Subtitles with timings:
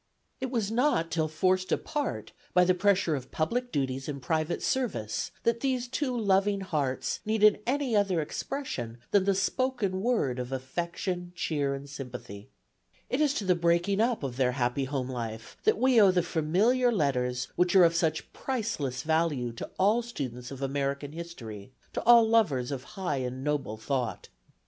[0.39, 5.29] It was not till forced apart by the pressure of public duties and private service,
[5.43, 11.33] that these two loving hearts needed any other expression than the spoken word of affection,
[11.35, 12.49] cheer and sympathy.
[13.11, 16.23] It is to the breaking up of their happy home life that we owe the
[16.23, 22.01] Familiar Letters which are of such priceless value to all students of American history, to
[22.05, 24.29] all lovers of high and noble thought.